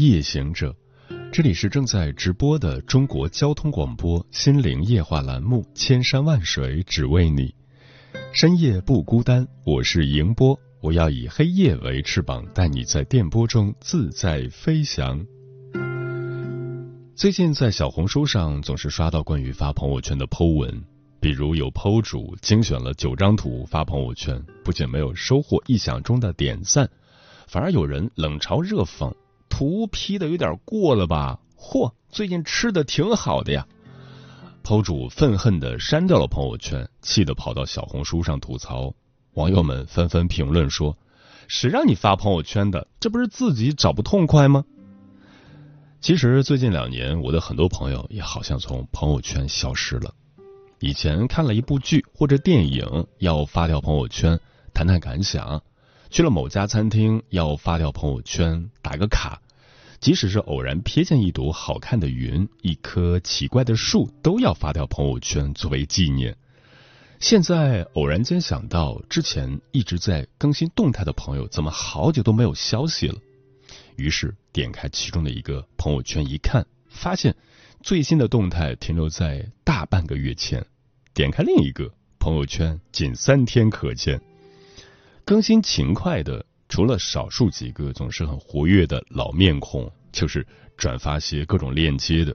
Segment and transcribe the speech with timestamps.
[0.00, 0.74] 夜行者，
[1.30, 7.48] 这里是正在直播的中国交通广播心灵夜话栏目《千山万水只为你》，
[8.32, 15.22] 深夜不孤单，我是迎波，我要以黑夜为翅膀，带你在电波中自在飞翔。
[17.14, 20.82] 最近在小红书上总是刷到关于发朋友圈的 Po 文，
[21.20, 26.88] 比如有 Po 主精选了九张图发朋友圈，不仅没有收获意想中的点赞。
[27.46, 29.12] 反而有人冷嘲热讽，
[29.60, 31.38] 图 P 的有点过了吧？
[31.54, 33.66] 嚯，最近吃的挺好的呀
[34.64, 38.94] ！PO 主愤恨的删掉了朋友圈，气得跑到小红书上吐槽。
[39.34, 40.96] 网友们纷纷评论说
[41.46, 42.88] ：“谁让你发朋友圈的？
[43.00, 44.64] 这不是自己找不痛快吗？”
[46.00, 50.14] 其实最近两年，我的很多朋友也好像从朋友圈消失了。
[50.78, 54.40] 以前看了一部剧或者电影，要发条朋友圈
[54.72, 55.62] 谈谈感想。
[56.08, 59.38] 去了某家餐厅，要发条朋友圈打个卡；
[60.00, 66.34] 即使是偶然瞥见一朵好看的云、一棵奇怪的树，都要发条朋友圈作为纪念。
[67.18, 73.18] 现在偶然间想到，之前一直在更新动态的朋友，怎么好久都没有消息了？
[73.96, 77.36] 于是点开其中的一个朋友圈一看，发现
[77.82, 80.64] 最新的动态停留在大半个月前。
[81.12, 84.18] 点开另一个朋友圈，仅三天可见。
[85.26, 90.46] 更新勤快的，除了少数几个总是很活跃的老面孔，就是
[90.76, 92.34] 转发些各种链接的。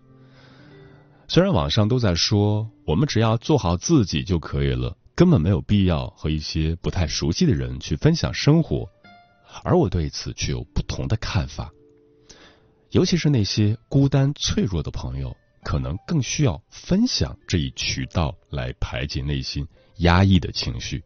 [1.26, 8.88] 虽然网上都在说，我们只要做好自己就可以了，根本没有必要和一些不太熟悉的人去分享生活。
[9.64, 11.72] 而我对此却有不同的看法。
[12.92, 15.34] 尤其是那些孤单脆弱的朋友，
[15.64, 19.66] 可能更需要分享这一渠道来排解内心
[20.00, 21.02] 压抑的情绪。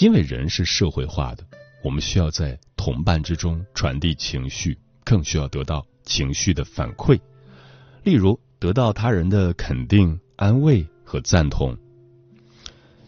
[0.00, 1.46] 因为人是社会化的，
[1.84, 7.20] 我们需要在同伴之中传递情绪，更需要得到情绪的反馈，
[8.02, 11.76] 例如得到他人的肯定、安慰和赞同。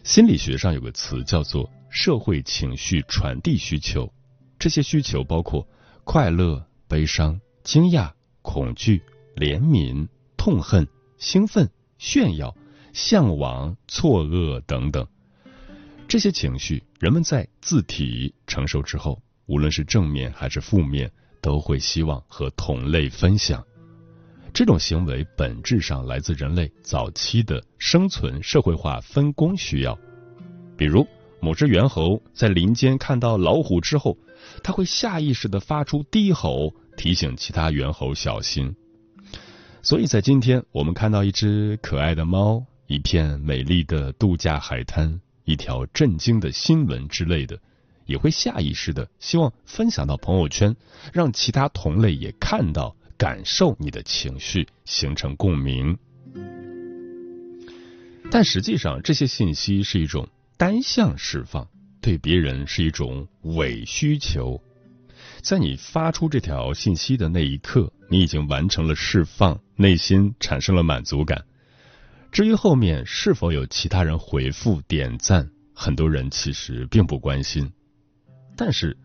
[0.03, 4.13] 心理学上有个词叫做社会情绪传递需求，
[4.59, 5.67] 这些需求包括
[6.03, 8.11] 快乐、悲伤、惊讶、
[8.43, 9.01] 恐惧、
[9.35, 10.07] 怜悯、
[10.37, 11.67] 痛恨、兴奋、
[11.97, 12.55] 炫耀、
[12.93, 15.07] 向往、错愕等等。
[16.07, 23.61] 这些情绪，人们在自体承受之后，无论是正面还是负面，都会希望和同类分享。
[24.53, 29.99] 这种行为本质上来自人类早期的生存社会化分工需要。
[30.77, 31.05] 比如，
[31.41, 34.17] 某只猿猴在林间看到老虎之后，
[34.63, 38.73] 它会下意识的发出低吼，提醒其他猿猴小心。
[39.81, 45.19] 所以在今天，我们看到一只可爱的猫，一片美丽的度假海滩。
[45.47, 47.57] 一条震惊的新闻之类的，
[48.05, 50.75] 也会下意识的希望分享到朋友圈，
[51.13, 55.97] 让其他同类也看到、感受你的情绪，形成共鸣。
[58.29, 61.65] 但实际上，这些信息是一种单向释放，
[62.01, 64.61] 对别人是一种伪需求。
[65.41, 71.45] 在你发出这条信息的那一刻，你已经完成了释放，内心产生了满足感。
[72.31, 77.71] 至于后面是否有其他人回复点赞，很多人其实并不关心。
[78.55, 78.95] 但是，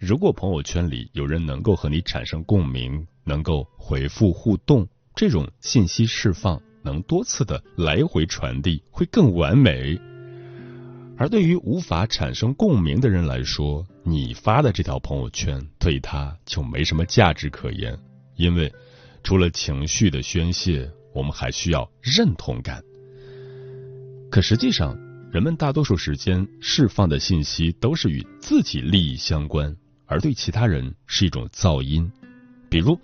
[0.00, 10.00] 如果朋友圈里有人能够和你产生共鸣，能够回复互动，这种信息释放能多次的来回传递，会更完美。
[11.16, 17.96] 而对于无法产生共鸣的人来说，你发的这条朋友圈对他就没什么价值可言，
[18.34, 18.72] 因为
[19.22, 20.90] 除了情绪的宣泄。
[21.12, 22.82] 我们还需要认同感，
[24.30, 24.96] 可实际上，
[25.30, 29.76] 人们大多数时间释放的信息都是与自己利益相关，
[30.06, 32.10] 而对其他人是一种噪音。
[32.70, 32.98] 比如，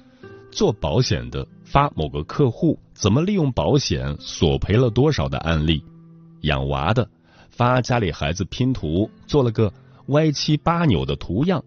[0.51, 5.83] 做保险的发某个客户怎么利用保险索赔了多少的案例；
[6.41, 7.11] 养娃的
[7.51, 9.71] 发家里孩子拼图做了个
[10.07, 11.61] 歪七八扭的图样；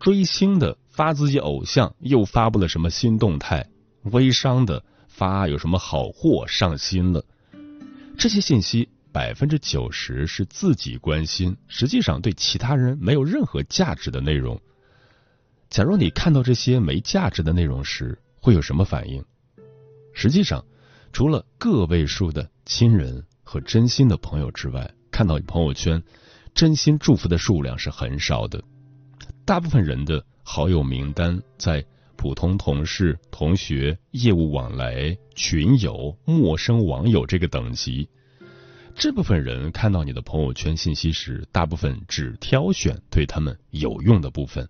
[0.00, 3.66] 追星的发自己偶像又发布了什么新动态；
[4.10, 4.82] 微商的。
[5.14, 7.22] 发有什么好货上新了？
[8.16, 14.58] 这些信息百分之九十是自己关心，实际上对其他人没有任何价值的内容。
[15.68, 19.22] 假如你看到这些没价值的内容时，会有什么反应？
[20.14, 20.64] 实际上，
[21.12, 26.02] 除了个位数的亲人和真心的朋友之外，看到你朋友圈
[26.54, 28.62] 真心祝福的数量是很少的。
[29.44, 31.84] 大部分人的好友名单在
[32.22, 38.08] 普通同事、同学、业务往来、群友、陌生网友这个等级。
[38.94, 44.68] 这部分人看到你的朋友圈信息时，大部分只挑选对他们有用的部分，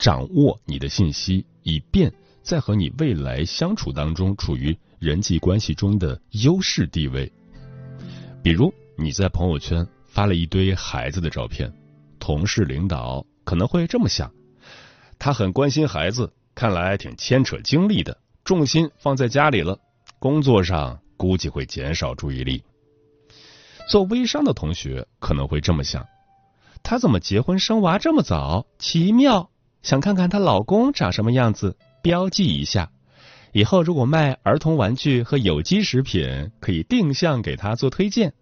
[0.00, 2.12] 掌握你的信息，以便
[2.42, 7.32] 在和你未来相处当中处于人际关系中的优势地位。
[8.42, 11.72] 比如你在朋友圈发了一堆孩子的照片，
[12.18, 14.28] 同事、领导可能会这么想：
[15.20, 19.78] 他很关心孩子，看来挺牵扯精力的，重心放在家里了，
[20.18, 22.62] 工作上估计会减少注意力。
[23.88, 26.06] 做微商的同学可能会这么想：
[26.82, 28.66] 她怎么结婚生娃这么早？
[28.78, 29.50] 奇妙！
[29.82, 32.90] 想看看她老公长什么样子，标记一下。
[33.52, 38.32] 以后如果卖儿童玩具和有机食品，可以定向给他做推荐。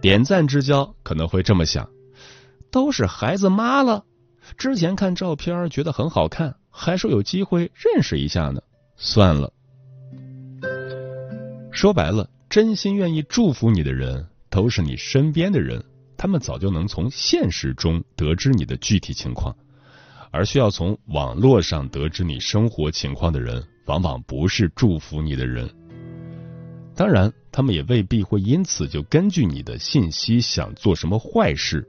[0.00, 1.90] 点赞之交可能会这么想：
[2.70, 4.04] 都是孩子妈了，
[4.56, 8.60] 之前看照片觉得很好看，还说有机会认识一下呢。
[8.96, 9.52] 算了，
[11.70, 12.28] 说白了。
[12.50, 15.82] 真心愿意祝福你的人，都是你身边的人，
[16.16, 19.56] 他们早就能从现实中得知你的具体情况，
[20.30, 25.68] 而需要从网络上得知你生活情况的人，往往不是祝福你的人。
[26.94, 31.84] 当然，他们也未必会因此就根据你的信息想做什么坏事，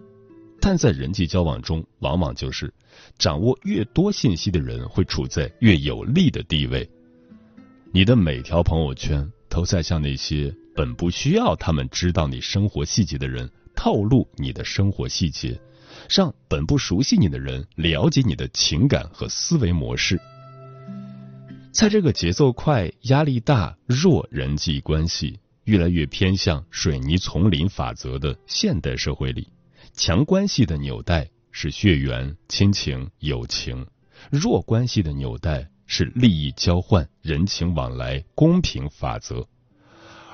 [0.65, 2.73] 但在人际交往中，往往就是
[3.19, 6.89] 掌握越多信息的人会处在越有利的地位。
[7.93, 9.31] 你的每条朋友圈。
[9.47, 15.57] 都在向那些本不需要他们知道你生活细节的人透露你的生活细节，
[16.09, 20.19] 让本不熟悉你的人了解你的情感和思维模式。
[21.71, 29.47] 在这个节奏快、压力大、弱人际关系越来越偏向水泥丛林法则的现代社会里，
[29.95, 33.85] 强关系的纽带是血缘、亲情、友情；
[34.31, 35.69] 弱关系的纽带。
[35.87, 39.47] 是利益交换、人情往来、公平法则，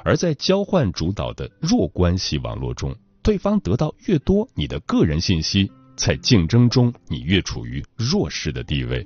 [0.06, 9.06] 而在交换主导的弱关系网络中，对方得到越多你的个人信息，在竞争中你越处于弱势的地位。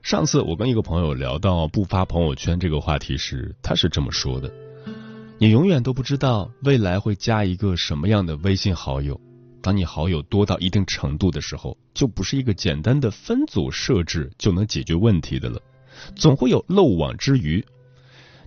[0.00, 4.48] 上次我跟一个朋友聊到不发朋友圈这个话题时，他是这么说的
[5.40, 9.20] ：“你永远都不知道未来会加一个什么样的微信好友。”
[9.62, 15.60] 当你好友多到一定程度的时候，就不是一个简单的分组设置就能解决问题的了，
[16.16, 17.64] 总会有漏网之鱼。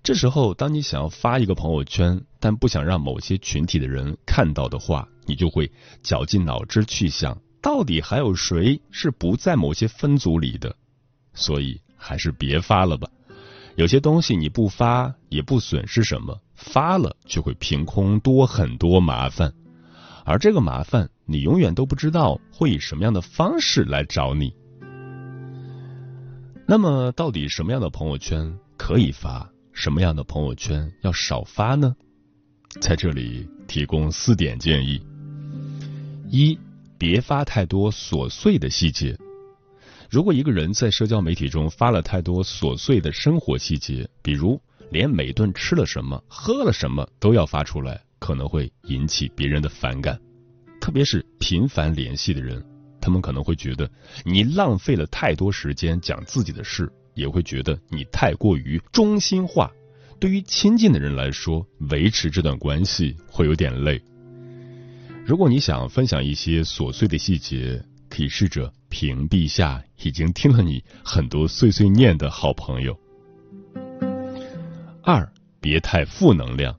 [0.04, 5.72] 这时候，当你想要发一个朋友圈，但不想让某些群体的人看到的话，你就会
[6.02, 10.76] 绞尽脑汁去想，到底还有谁是不在某些分组里的。
[11.34, 13.10] 所以，还是别发了吧。
[13.76, 19.52] 有些东西你不发也不损失什么，发了就会凭空多很多麻烦。
[20.24, 24.54] 而这个麻烦，你永远都不知道会以什么样的方式来找你。
[26.68, 31.96] 那么，到底什么样的朋友圈可以发，什么样的朋友圈要少发呢？
[32.80, 35.02] 在这里提供四点建议：
[36.30, 36.58] 一、
[36.98, 39.18] 别发太多琐碎的细节。
[40.12, 47.98] 如果一个人在社交媒体中发了太多琐碎的生活细节，比如连每顿吃了什么、喝了什么都要发出来。
[48.20, 50.20] 可能会引起别人的反感，
[50.82, 52.62] 特别是频繁联系的人，
[53.00, 53.90] 他们可能会觉得
[54.26, 59.72] 你浪费了太多时间讲自己的事，也会觉得你太过于中心化。
[60.20, 64.00] 对于亲近的人来说，维持这段关系会有点累。
[65.26, 72.96] 如果你想分享一些琐碎的细节，可以试着屏蔽下已经听了你很多碎碎念的好朋友。
[75.02, 75.28] 二，
[75.60, 76.78] 别太负能量。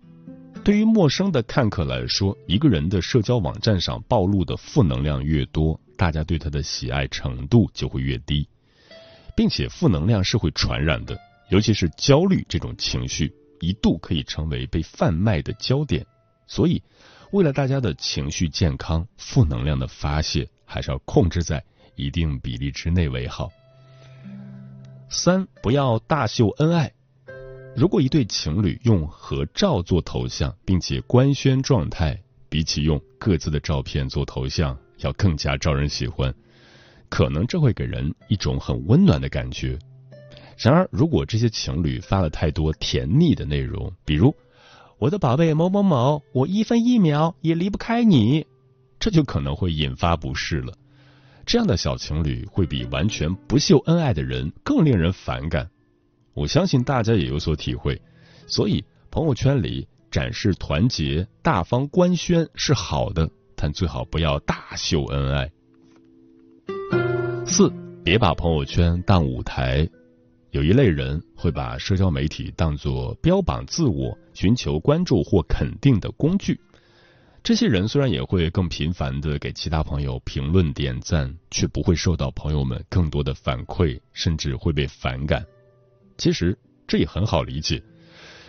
[0.62, 8.46] 对于陌生的看客来说，一个人的社交网站上暴露的负能量越多，大家对他的喜爱程度就会越低，
[9.34, 16.06] 并且负能量是会传染的，尤其是焦虑这种情绪，一度可以成为被贩卖的焦点。
[16.46, 16.80] 所以，
[17.32, 21.64] 为了大家的情绪健康，负能量的发泄还是要控制在
[21.96, 23.50] 一定比例之内为好。
[25.08, 26.92] 三，不要大秀恩爱。
[27.74, 36.34] 如果一对情侣用合照做头像，并且官宣状态，比起用各自的照片做头像要更加招人喜欢，
[37.08, 39.78] 可能这会给人一种很温暖的感觉。
[40.58, 44.34] 然而，如果这些情侣发了太多甜腻的内容，比如
[44.98, 48.46] 我的宝贝某某某，我一分一秒也离不开你，
[49.00, 50.74] 这就可能会引发不适了。
[51.44, 55.68] 这样的小情侣会比完全不秀恩爱的人更令人反感。
[56.34, 58.00] 我相信大家也有所体会，
[58.46, 65.50] 所以朋友圈里展示团结、大方官宣是好的，但最好不要大秀恩爱。
[67.44, 67.70] 四，
[68.04, 69.88] 别把朋友圈当舞台。
[70.52, 76.60] 有一类人会把社交媒体当作标榜自我、寻求关注或肯定的工具。
[77.42, 85.44] 这些人虽然也会更频繁的给其他朋友评论点赞，却不会受到朋友们更多的反馈，甚至会被反感。
[86.16, 86.56] 其实
[86.86, 87.82] 这也很好理解，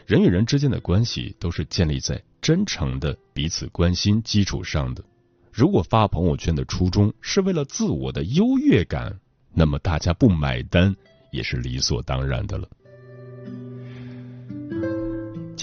[0.06, 5.04] 人与人之间的关系都是建立在真诚的彼此关心基础上的。
[5.52, 9.20] 如果发朋友圈的初衷是为了自我的优越感，
[9.54, 10.96] 那么大家不买单。
[11.32, 12.70] 也是理所当然的了。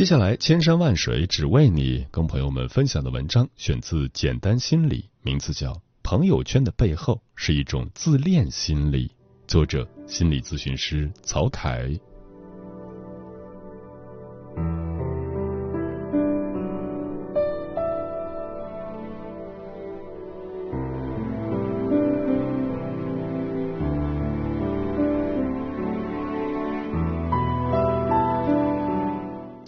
[0.00, 9.08] 接下来，千山万水只为你，跟朋友们分享的文章选自《简单心理》，名字叫《朋友圈的背后是一种自恋心理》，
[9.46, 12.00] 作者心理咨询师曹凯。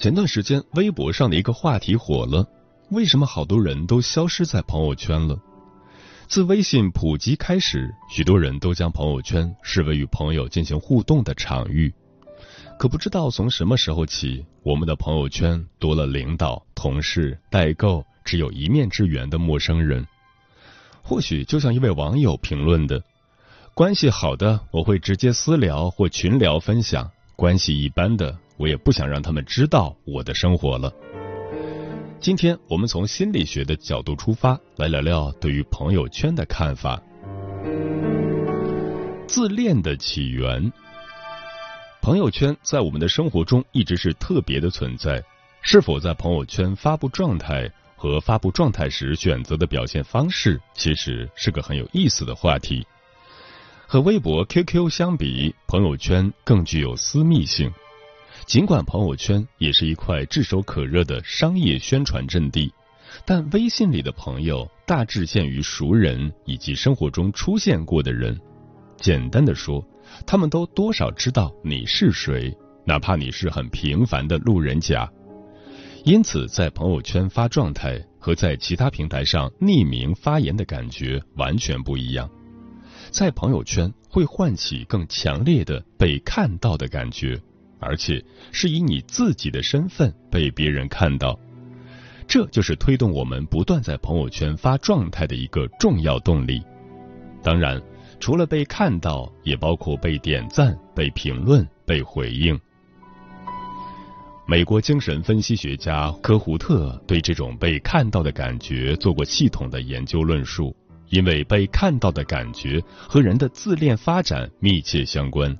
[0.02, 2.44] 前段时间，微博上的一个话题火了：
[2.90, 5.40] 为什么好多人都消失在朋友圈了？
[6.26, 11.94] 自微信普及开始，许多人都将朋友圈视为与朋友进行互动的场域。
[12.80, 20.04] 可不知道从什么时候起，我们的朋友圈多了领导、同事、代购、只有一面之缘的陌生人。
[21.00, 23.00] 或许就像一位网友评论的
[23.73, 27.04] ：“关系好的，我会直接私聊或群聊分享；
[27.37, 30.92] 关系一般的。”我也不想让他们知道我的生活了。
[32.21, 37.02] 今天我们从心理学的角度出发，来聊聊对于朋友圈的看法。
[39.26, 40.73] 自恋的起源，
[42.00, 45.23] 朋友圈在我们的生活中一直是特别的存在。
[45.62, 52.85] 是否在朋友圈发布状态和发布状态时选择的表现方式，其实是个很有意思的话题。
[53.87, 57.73] 和微博、QQ 相比，朋友圈更具有私密性。
[58.46, 62.72] 尽管朋友圈也是一块炙手可热的商业宣传阵地，
[63.25, 68.38] 但微信里的朋友大致限于熟人以及生活中出现过的人。
[68.96, 69.84] 简单的说，
[70.26, 75.11] 他们都多少知道你是谁，哪怕你是很平凡的路人甲。
[76.04, 82.28] 因此，在朋友圈发状态和在其他平台上匿名发言的感觉完全不一样。
[83.11, 87.40] 在朋友圈会唤起更强烈的被看到的感觉。
[87.83, 91.39] 而且是以你自己的身份被别人看到，
[92.27, 96.62] 这就是推动我们不断在朋友圈发状态的一个重要动力。
[97.43, 97.83] 当然，
[98.21, 102.59] 除了被看到，也包括被点赞、被评论、被回应。
[104.47, 110.75] 美国精神分析学家科胡特对这种被看到的感觉做过系统的研究论述，
[111.11, 115.57] 因为被看到的感觉和人的自恋发展密切相关。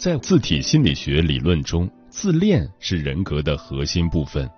[0.00, 4.48] 在自体心理学理论中，自恋是人格的核心部分。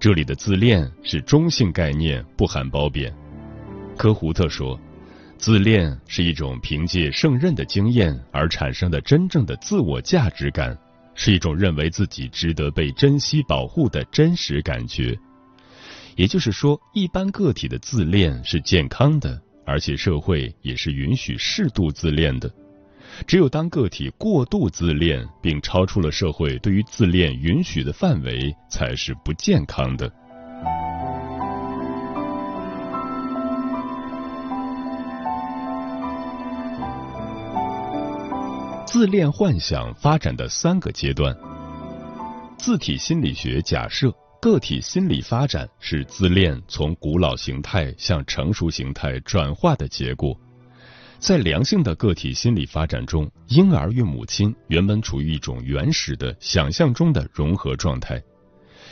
[0.00, 3.14] 这里的自恋是中性概念，不含褒贬。
[3.98, 4.80] 科胡特说，
[5.36, 10.74] 自恋是一种凭借胜任的经验而产生的真正的自我价值感，
[11.14, 15.14] 是一种认为自己值得被珍惜保护的真实感觉。
[16.16, 22.50] 也就是说，一般个体的自恋是健康的，而且社会也是允许适度自恋的。
[23.26, 30.12] 只有当个体过度自恋，并超出了社会对于自恋允许的范围，才是不健康的。
[38.86, 41.34] 自恋幻想发展的三个阶段。
[42.58, 50.38] 自体心理学假设，个体心理发展是自恋从古老形态向成熟形态转化的结果。
[51.18, 58.20] 在良性的个体心理发展中，婴儿与母亲原本处于一种原始的想象中的融合状态。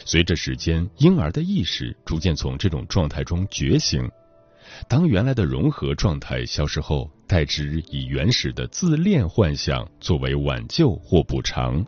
[0.04, 4.08] 随着时间，婴儿的意识逐渐从这种状态中觉醒。
[4.88, 11.84] 当原来的融合状态消失后，代之以原始的自恋幻想作为挽救或补偿。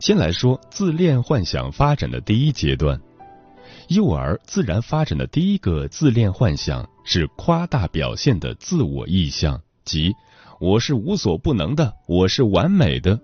[0.00, 3.00] 先来说自恋幻想发展的第一阶段。
[3.92, 10.14] 幼儿自然发展的第一个自恋幻想是夸大表现的自我意向，即
[10.58, 13.20] 我是无所不能的，我是完美的。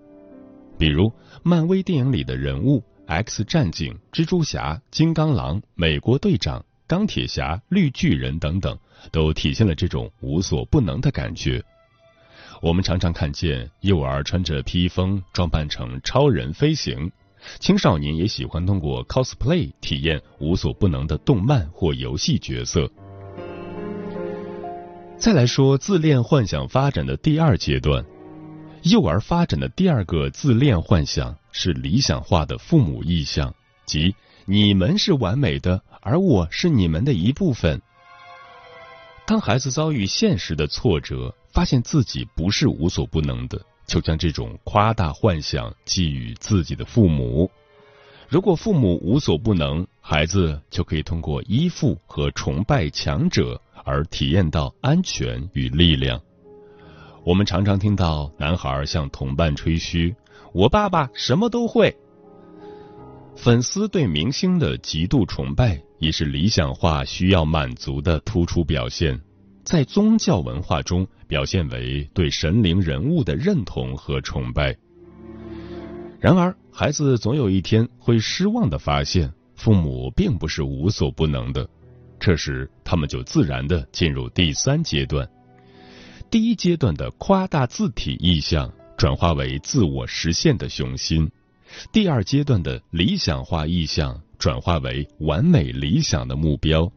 [0.77, 1.11] 比如
[1.41, 8.77] 漫威电影里的人物 X 战警、蜘蛛侠、金刚狼、美国队长、钢铁侠、绿巨人等等，
[9.11, 11.63] 都体现了这种无所不能的感觉。
[12.61, 17.09] 我们常常看见幼儿穿着披风，装扮成超人飞行；
[17.59, 22.89] 青少年也喜欢通过 cosplay 体验无所不能的动漫或游戏角色。
[25.17, 28.05] 再来说自恋幻想发展的第二阶段，
[28.83, 33.53] 幼儿发展的第二个自恋幻想是理想化的父母意向，
[33.85, 34.15] 即
[34.45, 37.81] 你们是完美的，而我是你们的一部分。
[39.27, 47.49] 当孩子遭遇现实的挫折，发现自己不是无所不能的，就将这种夸大幻想寄予自己的父母。
[48.29, 56.21] 如果父母无所不能，孩子就可以通过依附和崇拜强者而体验到安全与力量。
[57.25, 60.15] 我们常常听到男孩向同伴吹嘘
[60.53, 61.97] ：“我爸爸什么都会。”
[63.35, 69.19] 粉丝对明星的极度崇拜，也是理想化需要满足的突出表现。
[69.69, 74.75] 在宗教文化中，表现为对神灵人物的认同和崇拜。
[76.19, 81.69] 然而，孩子总有一天会失望的发现，父母并不是无所不能的。
[82.19, 85.29] 这时，他们就自然的进入第三阶段。
[86.31, 91.27] 第一阶段的夸大字体意象，转化为自我实现的雄心；
[91.91, 96.91] 第二阶段的理想化意象，转化为完美理想的目标。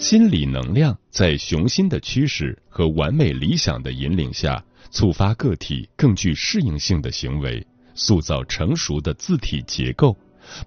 [0.00, 4.62] 心理能量在雄心的驱使和完美理想的引领下，
[4.92, 10.16] 触发个体更具适应性的行为，塑造成熟的字体结构，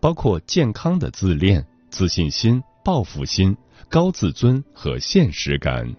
[0.02, 3.56] 包括健康的自恋、自信心、报复心、
[3.90, 5.90] 高自尊和现实感。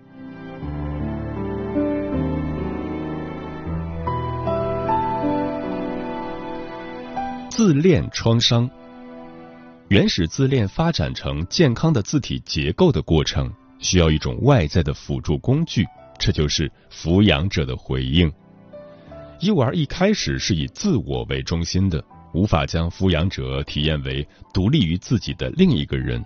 [7.50, 8.68] 自恋创伤。
[9.92, 15.86] 原始自恋发展成健康的字体结构的过程，需要一种外在的辅助工具，
[16.18, 18.32] 这就是抚养者的回应。
[19.40, 26.24] 幼儿一开始是以自我为中心的，无法将抚养者体验为独立于自己的另一个人，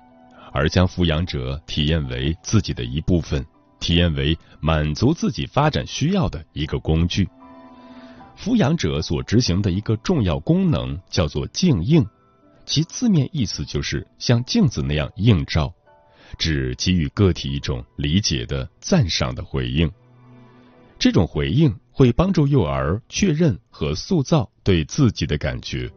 [0.52, 3.44] 而将抚养者体验为自己的一部分，
[3.80, 7.28] 体验为满足自己发展需要的一个工具。
[8.38, 12.06] 抚养者所执行的一个重要功能叫做静应。
[12.66, 15.72] 其字面意思就是像镜子那样映照，
[16.36, 19.90] 指给予个体一种理解的、赞赏的回应。
[20.98, 25.88] 这种回应会帮助幼儿确认和塑造对自己的感觉。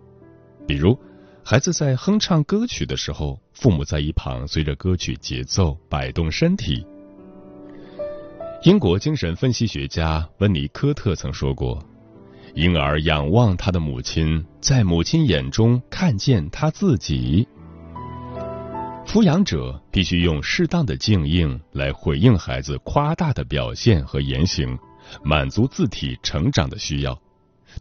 [0.68, 0.98] 比如，
[1.44, 6.86] 孩子在哼唱歌曲的时候，父母在一旁随着歌曲节奏摆动身体。
[8.64, 11.84] 英国精神分析学家温尼科特曾说过。
[12.56, 17.48] 婴儿仰望他的母亲，在母亲眼中看见他自己。
[19.06, 24.78] 抚养者必须用适当的静应来回应孩子夸大的表现和言行，
[25.24, 27.20] 满足字体成长的需要。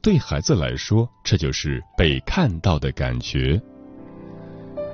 [0.01, 3.61] 对孩子来说，这就是被看到的感觉。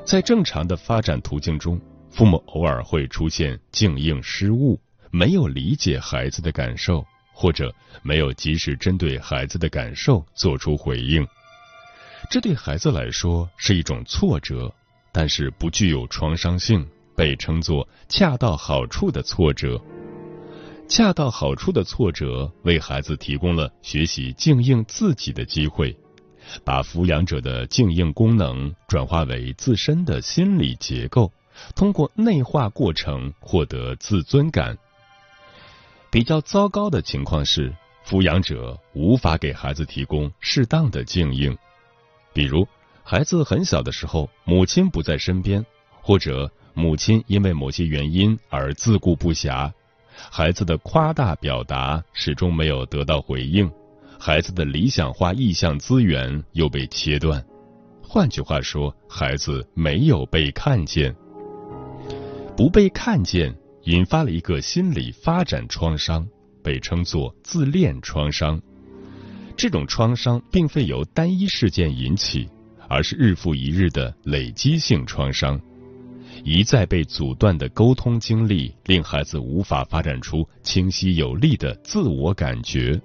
[0.05, 7.05] 在正常的发展途径中，父母偶尔会出现静应失误，没有理解孩子的感受。
[7.35, 11.27] 或者没有及时针对孩子的感受做出回应，
[12.31, 14.73] 这对孩子来说是一种挫折，
[15.12, 19.79] 但是不具有创伤性，被称作恰到好处的挫折。
[20.88, 25.97] 恰到好处的挫折为孩子提供了学习静应自己的机会，
[26.62, 31.33] 把抚养者的静应功能转化为自身的心理结构，
[31.75, 34.77] 通过内化过程获得自尊感。
[36.14, 37.74] 比较糟糕的情况是，
[38.07, 41.59] 抚养者无法给孩子提供适当的静应，
[42.33, 42.64] 比如
[43.03, 45.66] 孩子很小的时候，母亲不在身边，
[46.00, 49.72] 或者母亲因为某些原因而自顾不暇，
[50.31, 53.68] 孩子的夸大表达始终没有得到回应，
[54.16, 57.44] 孩子的理想化意向资源又被切断。
[58.00, 61.12] 换句话说，孩子没有被看见，
[62.57, 63.53] 不被看见。
[63.85, 66.27] 引发了一个心理发展创伤，
[66.62, 68.61] 被称作自恋创伤。
[69.57, 72.49] 这种创伤并非由单一事件引起，
[72.88, 75.61] 而是日复一日的累积性创伤。
[76.42, 83.01] 一再被阻断的沟通经历，令孩子无法发展出清晰有力的自我感觉。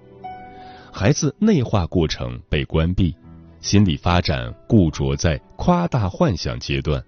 [0.92, 3.14] 孩子内化过程被关闭，
[3.62, 7.04] 心理发展固着在夸大幻想阶段。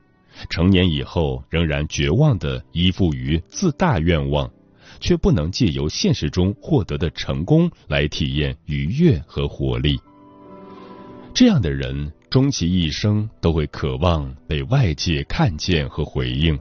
[0.49, 4.49] 成年以后，仍然绝望的依附于自大愿望，
[4.99, 9.99] 却不能借由现实中获得的成功来体验愉悦和活力。
[11.33, 16.59] 这样的人终其一生都会渴望被外界看见和回应，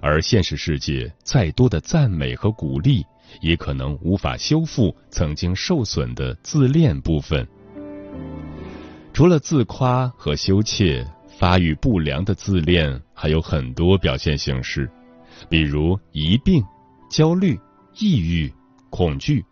[0.00, 3.04] 而现实世界再多的赞美和鼓励，
[3.40, 7.46] 也可能无法修复曾经受损的自恋部分。
[9.12, 11.06] 除了自夸和羞怯，
[11.44, 14.90] 发育不良的自恋还有很多表现形式，
[15.46, 16.64] 比如疑病、
[17.10, 17.60] 焦虑、
[17.98, 18.50] 抑郁、
[18.88, 19.44] 恐惧，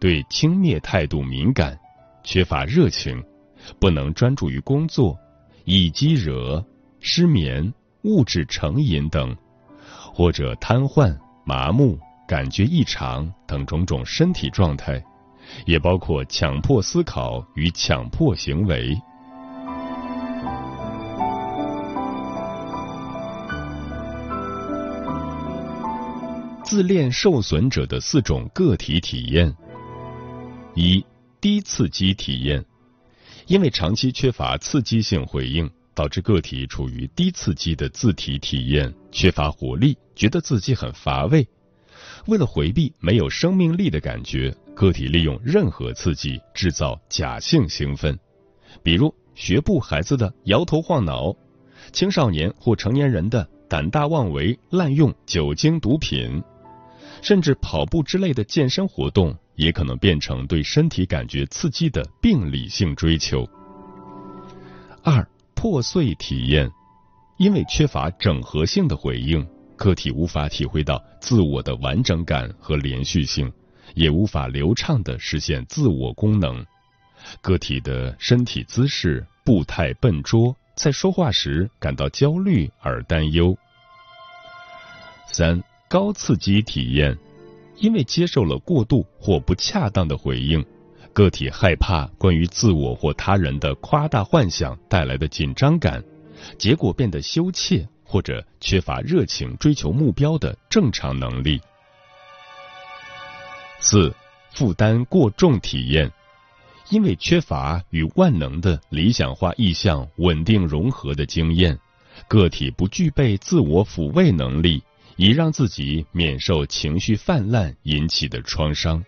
[0.00, 1.78] 对轻蔑态度敏感，
[2.22, 3.22] 缺乏热情。
[3.78, 5.18] 不能专注于工作，
[5.66, 6.64] 易激惹、
[6.98, 9.36] 失眠、物质成瘾等，
[10.14, 15.04] 或者瘫痪、麻木、感觉异常等种种身体状态，
[15.66, 18.98] 也包括强迫思考与强迫行为。
[26.74, 29.54] 自恋受损者的四种个体体验：
[30.74, 31.06] 一、
[31.40, 32.64] 低刺激体验。
[33.46, 41.46] 因为长期缺乏刺激性回应，导致个体处于低刺激的自体体验，缺乏活力，觉得自己很乏味。
[42.26, 48.18] 为了回避没有生命力的感觉，个体利用任何刺激制造假性兴奋，
[48.82, 51.36] 比如学步孩子的摇头晃脑，
[51.92, 56.42] 青少年或成年人的胆大妄为、滥用酒精、毒品，
[57.24, 59.36] 甚至跑步之类的健身活动。
[59.56, 63.48] 也可能变成对身体感觉刺激的病理性追求。
[65.04, 66.68] 二、破碎体验，
[67.38, 73.52] 因为缺乏整合性的回应，个体无法体会到自我的完整感和连续性，
[73.94, 76.66] 也无法流畅的实现自我功能。
[77.40, 83.56] 个体的身体姿势步态笨拙，在说话时感到焦虑而担忧。
[85.30, 85.62] 三、
[85.94, 87.16] 高刺激体验。
[87.76, 90.64] 因为接受了过度或不恰当的回应，
[91.12, 96.02] 个体害怕关于自我或他人的夸大幻想带来的紧张感，
[96.58, 101.60] 结果变得羞怯或者缺乏热情追求目标的正常能力。
[103.78, 104.12] 四、
[104.52, 106.10] 负担过重体验，
[106.90, 111.78] 因为缺乏与万能的理想化意向稳定融合的经验，
[112.26, 114.82] 个体不具备自我抚慰能力。
[115.16, 119.04] 以让自己免受情绪泛滥引起的创伤，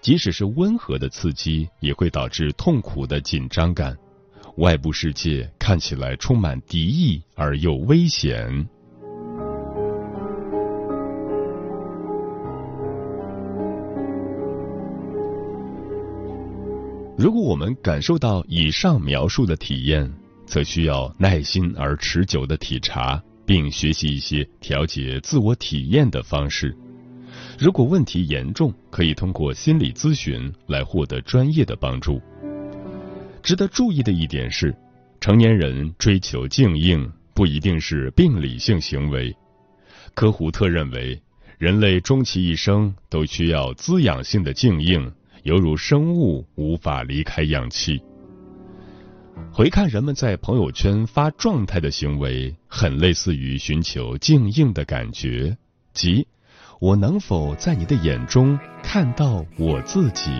[0.00, 3.96] 即使是温和的刺激，也会导致痛苦的紧张感。
[4.56, 8.68] 外部世界看起来充满敌意而又危险。
[17.16, 20.12] 如果我们感受到以上描述的体验，
[20.44, 23.22] 则需要耐心而持久的体察。
[23.52, 26.74] 并学习一些调节自我体验的方式。
[27.58, 32.18] 如果问题严重，可以通过心理咨询来获得专业的帮助。
[33.42, 34.74] 值得注意的一点是，
[35.20, 39.36] 成年人追求静应不一定是病理性行为。
[40.14, 41.20] 科胡特认为，
[41.58, 45.12] 人类终其一生都需要滋养性的静应，
[45.42, 48.00] 犹如生物无法离开氧气。
[49.52, 55.56] 回看人们在朋友圈发状态的行为很类似于寻求静应的感觉
[55.92, 56.26] 即
[56.80, 60.30] 我能否在你的眼中看到我自己？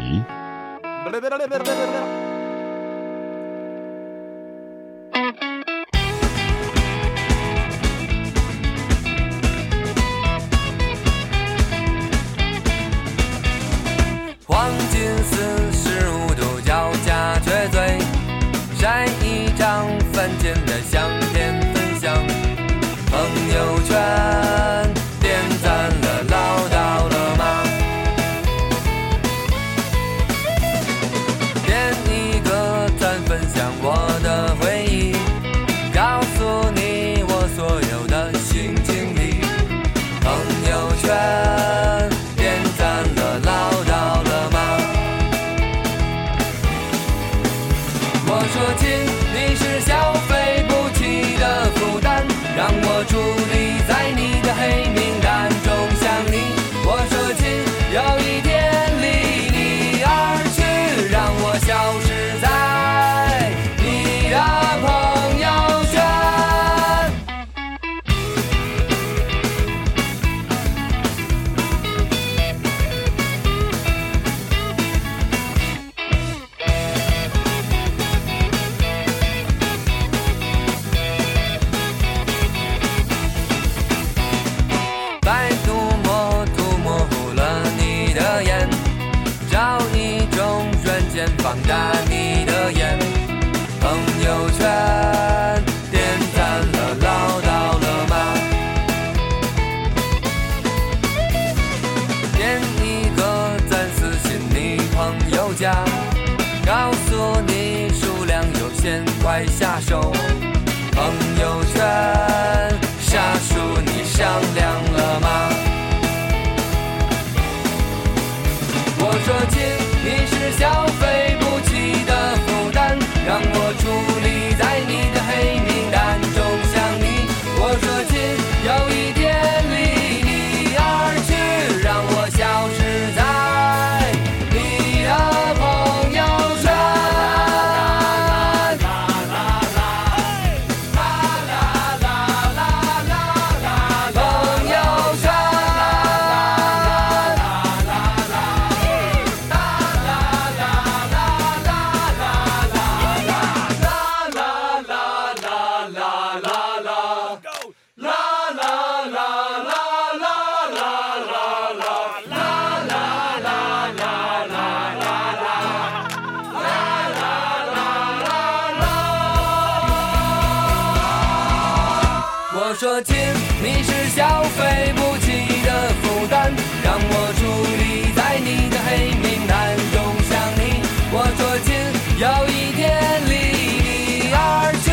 [172.82, 173.14] 说亲，
[173.62, 175.70] 你是消费不起的
[176.02, 177.40] 负担，让我伫
[177.78, 180.82] 立在你的黑名单中想你。
[181.12, 181.70] 我说进，
[182.18, 182.82] 有一天
[183.28, 183.32] 离
[183.78, 184.90] 你而去，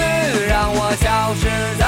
[0.47, 1.78] 让我消失。